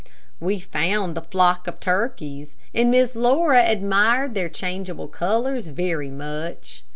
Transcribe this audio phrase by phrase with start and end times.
[0.39, 6.83] We found the flock of turkeys, and Miss Laura admired their changeable colors very much.